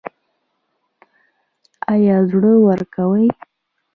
ایا 1.93 2.17
زړه 2.31 2.51
ورکوئ؟ 2.65 3.27